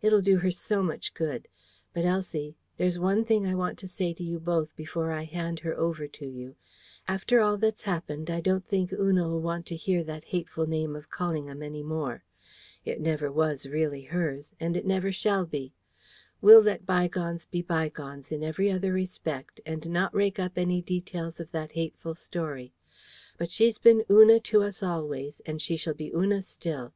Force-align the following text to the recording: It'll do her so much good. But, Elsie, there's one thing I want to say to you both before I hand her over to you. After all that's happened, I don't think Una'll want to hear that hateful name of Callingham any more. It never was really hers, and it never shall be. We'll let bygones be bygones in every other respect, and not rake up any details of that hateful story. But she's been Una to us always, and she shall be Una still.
It'll 0.00 0.20
do 0.20 0.36
her 0.38 0.52
so 0.52 0.80
much 0.80 1.12
good. 1.12 1.48
But, 1.92 2.04
Elsie, 2.04 2.54
there's 2.76 3.00
one 3.00 3.24
thing 3.24 3.48
I 3.48 3.56
want 3.56 3.78
to 3.80 3.88
say 3.88 4.12
to 4.14 4.22
you 4.22 4.38
both 4.38 4.76
before 4.76 5.10
I 5.10 5.24
hand 5.24 5.58
her 5.66 5.76
over 5.76 6.06
to 6.06 6.24
you. 6.24 6.54
After 7.08 7.40
all 7.40 7.56
that's 7.56 7.82
happened, 7.82 8.30
I 8.30 8.40
don't 8.40 8.64
think 8.64 8.92
Una'll 8.92 9.40
want 9.40 9.66
to 9.66 9.74
hear 9.74 10.04
that 10.04 10.22
hateful 10.30 10.68
name 10.68 10.94
of 10.94 11.10
Callingham 11.10 11.64
any 11.64 11.82
more. 11.82 12.22
It 12.84 13.00
never 13.00 13.32
was 13.32 13.66
really 13.66 14.02
hers, 14.02 14.52
and 14.60 14.76
it 14.76 14.86
never 14.86 15.10
shall 15.10 15.46
be. 15.46 15.72
We'll 16.40 16.62
let 16.62 16.86
bygones 16.86 17.44
be 17.44 17.60
bygones 17.60 18.30
in 18.30 18.44
every 18.44 18.70
other 18.70 18.92
respect, 18.92 19.60
and 19.66 19.90
not 19.90 20.14
rake 20.14 20.38
up 20.38 20.52
any 20.56 20.80
details 20.80 21.40
of 21.40 21.50
that 21.50 21.72
hateful 21.72 22.14
story. 22.14 22.72
But 23.36 23.50
she's 23.50 23.78
been 23.78 24.04
Una 24.08 24.38
to 24.42 24.62
us 24.62 24.80
always, 24.80 25.42
and 25.44 25.60
she 25.60 25.76
shall 25.76 25.94
be 25.94 26.12
Una 26.14 26.42
still. 26.42 26.92